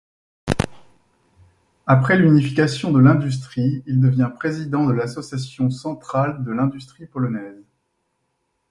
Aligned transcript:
Après 1.85 2.17
l'unification 2.17 2.91
de 2.91 2.97
l'industrie 2.99 3.83
il 3.85 3.99
devient 4.01 4.31
président 4.35 4.87
de 4.87 4.93
l'Association 4.93 5.69
centrale 5.69 6.43
de 6.43 6.49
l'industrie 6.51 7.05
polonaise. 7.05 7.61